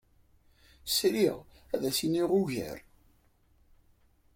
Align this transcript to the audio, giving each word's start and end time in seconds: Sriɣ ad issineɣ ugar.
Sriɣ 0.95 1.35
ad 1.73 1.83
issineɣ 1.89 2.29
ugar. 2.39 2.79